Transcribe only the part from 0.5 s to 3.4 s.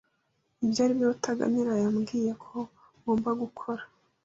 Ibyo aribyo Rutaganira yambwiye ko ngomba